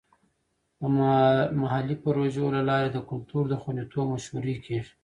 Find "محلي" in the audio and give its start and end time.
1.61-1.95